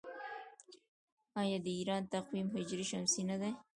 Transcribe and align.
آیا 1.41 1.57
د 1.65 1.67
ایران 1.79 2.03
تقویم 2.13 2.47
هجري 2.55 2.85
شمسي 2.91 3.21
نه 3.29 3.35
دی؟ 3.41 3.51